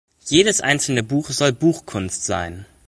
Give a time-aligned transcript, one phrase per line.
[0.25, 2.65] Jedes einzelne Buch soll „Buchkunst“ sein.